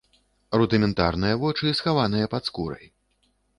Рудыментарныя 0.59 1.35
вочы 1.45 1.75
схаваныя 1.81 2.33
пад 2.35 2.43
скурай. 2.51 2.85